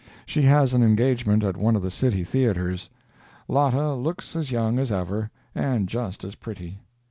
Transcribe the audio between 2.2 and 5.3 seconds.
theatres. Lotta looks as young as ever,